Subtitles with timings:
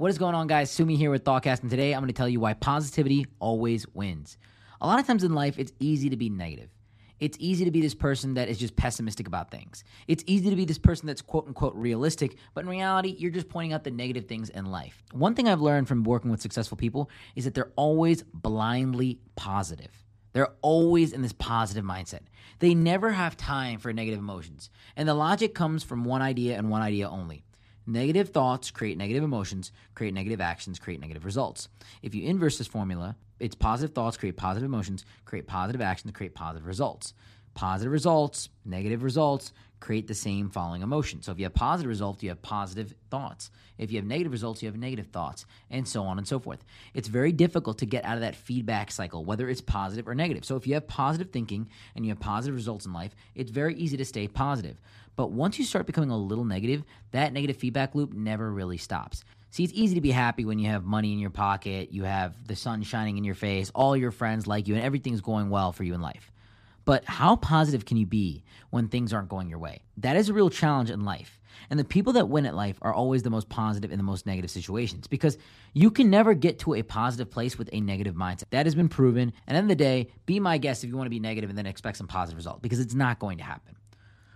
[0.00, 0.70] What is going on, guys?
[0.70, 4.38] Sumi here with Thoughtcast, and today I'm going to tell you why positivity always wins.
[4.80, 6.70] A lot of times in life, it's easy to be negative.
[7.18, 9.84] It's easy to be this person that is just pessimistic about things.
[10.08, 13.50] It's easy to be this person that's quote unquote realistic, but in reality, you're just
[13.50, 15.02] pointing out the negative things in life.
[15.12, 19.92] One thing I've learned from working with successful people is that they're always blindly positive.
[20.32, 22.20] They're always in this positive mindset.
[22.60, 24.70] They never have time for negative emotions.
[24.96, 27.44] And the logic comes from one idea and one idea only
[27.90, 31.68] Negative thoughts create negative emotions, create negative actions, create negative results.
[32.02, 36.32] If you inverse this formula, it's positive thoughts create positive emotions, create positive actions, create
[36.32, 37.14] positive results.
[37.54, 41.22] Positive results, negative results create the same following emotion.
[41.22, 43.50] So if you have positive results, you have positive thoughts.
[43.78, 46.62] If you have negative results, you have negative thoughts, and so on and so forth.
[46.92, 50.44] It's very difficult to get out of that feedback cycle, whether it's positive or negative.
[50.44, 53.74] So if you have positive thinking and you have positive results in life, it's very
[53.74, 54.78] easy to stay positive.
[55.16, 59.24] But once you start becoming a little negative, that negative feedback loop never really stops.
[59.50, 62.46] See, it's easy to be happy when you have money in your pocket, you have
[62.46, 65.72] the sun shining in your face, all your friends like you, and everything's going well
[65.72, 66.30] for you in life.
[66.84, 69.80] But how positive can you be when things aren't going your way?
[69.98, 71.40] That is a real challenge in life.
[71.68, 74.26] And the people that win at life are always the most positive in the most
[74.26, 75.36] negative situations because
[75.72, 78.44] you can never get to a positive place with a negative mindset.
[78.50, 79.32] That has been proven.
[79.46, 81.20] And at the end of the day, be my guest if you want to be
[81.20, 83.76] negative and then expect some positive results because it's not going to happen.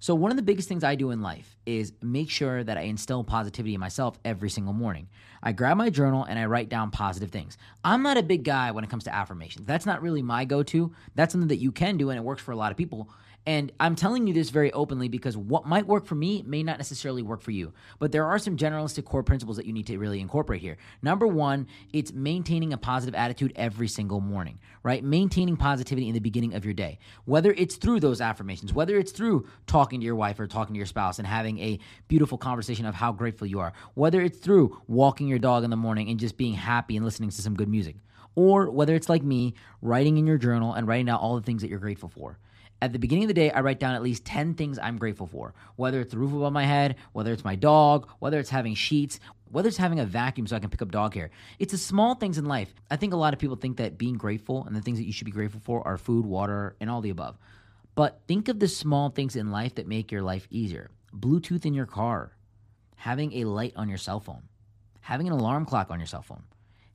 [0.00, 2.82] So, one of the biggest things I do in life is make sure that I
[2.82, 5.08] instill positivity in myself every single morning.
[5.42, 7.58] I grab my journal and I write down positive things.
[7.82, 9.66] I'm not a big guy when it comes to affirmations.
[9.66, 10.94] That's not really my go to.
[11.16, 13.10] That's something that you can do and it works for a lot of people.
[13.46, 16.76] And I'm telling you this very openly because what might work for me may not
[16.76, 17.72] necessarily work for you.
[17.98, 20.76] But there are some generalistic core principles that you need to really incorporate here.
[21.00, 25.02] Number one, it's maintaining a positive attitude every single morning, right?
[25.02, 26.98] Maintaining positivity in the beginning of your day.
[27.24, 30.78] Whether it's through those affirmations, whether it's through talking to your wife or talking to
[30.78, 34.78] your spouse and having a beautiful conversation of how grateful you are, whether it's through
[34.88, 37.68] walking your dog in the morning and just being happy and listening to some good
[37.70, 37.96] music,
[38.34, 41.62] or whether it's like me, writing in your journal and writing out all the things
[41.62, 42.38] that you're grateful for
[42.80, 45.26] at the beginning of the day, I write down at least 10 things I'm grateful
[45.26, 45.54] for.
[45.76, 49.18] Whether it's the roof above my head, whether it's my dog, whether it's having sheets,
[49.50, 51.30] whether it's having a vacuum so I can pick up dog hair.
[51.58, 52.72] It's the small things in life.
[52.90, 55.12] I think a lot of people think that being grateful and the things that you
[55.12, 57.36] should be grateful for are food, water, and all the above.
[57.94, 61.74] But think of the small things in life that make your life easier Bluetooth in
[61.74, 62.36] your car,
[62.96, 64.42] having a light on your cell phone,
[65.00, 66.42] having an alarm clock on your cell phone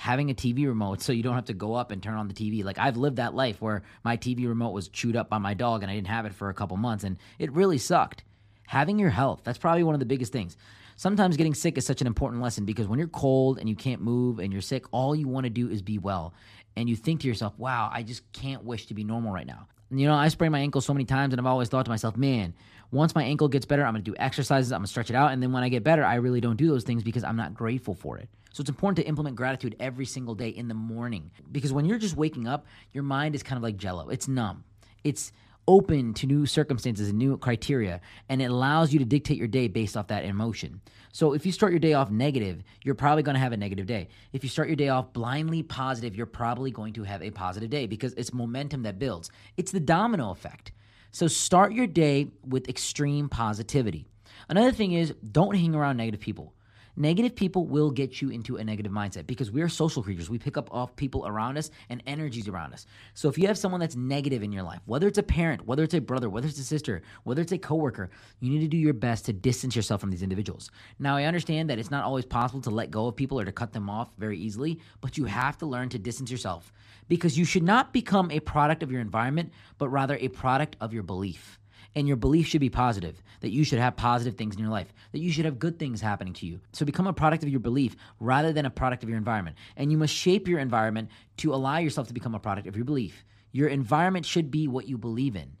[0.00, 2.32] having a TV remote so you don't have to go up and turn on the
[2.32, 2.64] TV.
[2.64, 5.82] Like I've lived that life where my TV remote was chewed up by my dog
[5.82, 8.24] and I didn't have it for a couple months and it really sucked.
[8.66, 10.56] Having your health, that's probably one of the biggest things.
[10.96, 14.00] Sometimes getting sick is such an important lesson because when you're cold and you can't
[14.00, 16.32] move and you're sick, all you want to do is be well.
[16.76, 19.68] And you think to yourself, wow, I just can't wish to be normal right now.
[19.90, 22.16] You know, I sprained my ankle so many times, and I've always thought to myself,
[22.16, 22.54] man,
[22.92, 25.42] once my ankle gets better, I'm gonna do exercises, I'm gonna stretch it out, and
[25.42, 27.94] then when I get better, I really don't do those things because I'm not grateful
[27.94, 28.28] for it.
[28.52, 31.98] So it's important to implement gratitude every single day in the morning because when you're
[31.98, 34.08] just waking up, your mind is kind of like jello.
[34.08, 34.64] It's numb.
[35.04, 35.32] It's
[35.70, 39.68] open to new circumstances and new criteria, and it allows you to dictate your day
[39.68, 40.80] based off that emotion.
[41.12, 43.86] So if you start your day off negative, you're probably going to have a negative
[43.86, 44.08] day.
[44.32, 47.70] If you start your day off blindly positive, you're probably going to have a positive
[47.70, 49.30] day because it's momentum that builds.
[49.56, 50.72] It's the domino effect.
[51.12, 54.08] So start your day with extreme positivity.
[54.48, 56.52] Another thing is don't hang around negative people.
[56.96, 60.28] Negative people will get you into a negative mindset because we are social creatures.
[60.28, 62.86] We pick up off people around us and energies around us.
[63.14, 65.82] So if you have someone that's negative in your life, whether it's a parent, whether
[65.82, 68.76] it's a brother, whether it's a sister, whether it's a coworker, you need to do
[68.76, 70.70] your best to distance yourself from these individuals.
[70.98, 73.52] Now, I understand that it's not always possible to let go of people or to
[73.52, 76.72] cut them off very easily, but you have to learn to distance yourself
[77.08, 80.92] because you should not become a product of your environment, but rather a product of
[80.92, 81.59] your belief.
[81.94, 84.92] And your belief should be positive, that you should have positive things in your life,
[85.12, 86.60] that you should have good things happening to you.
[86.72, 89.56] So become a product of your belief rather than a product of your environment.
[89.76, 92.84] And you must shape your environment to allow yourself to become a product of your
[92.84, 93.24] belief.
[93.52, 95.56] Your environment should be what you believe in.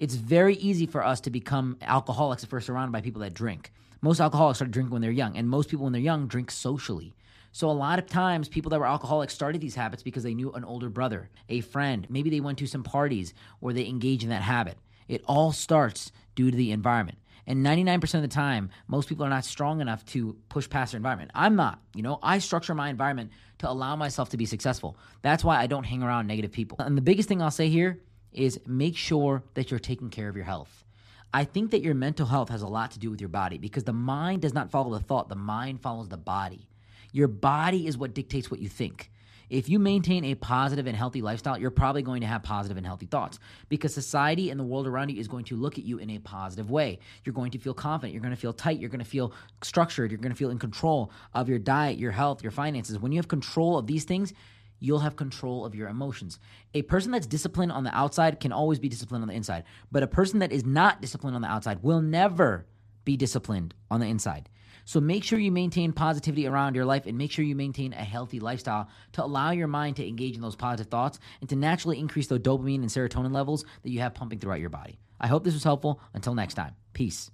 [0.00, 3.70] It's very easy for us to become alcoholics if we're surrounded by people that drink.
[4.00, 7.14] Most alcoholics start drinking when they're young, and most people when they're young drink socially.
[7.52, 10.50] So a lot of times people that were alcoholics started these habits because they knew
[10.52, 14.30] an older brother, a friend, maybe they went to some parties or they engaged in
[14.30, 14.76] that habit.
[15.08, 17.18] It all starts due to the environment.
[17.46, 20.96] And 99% of the time, most people are not strong enough to push past their
[20.96, 21.30] environment.
[21.34, 21.78] I'm not.
[21.94, 24.96] You know, I structure my environment to allow myself to be successful.
[25.22, 26.78] That's why I don't hang around negative people.
[26.80, 28.00] And the biggest thing I'll say here
[28.32, 30.84] is make sure that you're taking care of your health.
[31.32, 33.84] I think that your mental health has a lot to do with your body because
[33.84, 36.68] the mind does not follow the thought, the mind follows the body.
[37.12, 39.10] Your body is what dictates what you think.
[39.50, 42.86] If you maintain a positive and healthy lifestyle, you're probably going to have positive and
[42.86, 43.38] healthy thoughts
[43.68, 46.18] because society and the world around you is going to look at you in a
[46.18, 46.98] positive way.
[47.24, 48.14] You're going to feel confident.
[48.14, 48.78] You're going to feel tight.
[48.78, 49.32] You're going to feel
[49.62, 50.10] structured.
[50.10, 52.98] You're going to feel in control of your diet, your health, your finances.
[52.98, 54.32] When you have control of these things,
[54.80, 56.38] you'll have control of your emotions.
[56.74, 60.02] A person that's disciplined on the outside can always be disciplined on the inside, but
[60.02, 62.66] a person that is not disciplined on the outside will never
[63.04, 64.48] be disciplined on the inside.
[64.84, 68.04] So make sure you maintain positivity around your life and make sure you maintain a
[68.04, 71.98] healthy lifestyle to allow your mind to engage in those positive thoughts and to naturally
[71.98, 74.98] increase those dopamine and serotonin levels that you have pumping throughout your body.
[75.20, 76.00] I hope this was helpful.
[76.12, 77.30] Until next time, peace.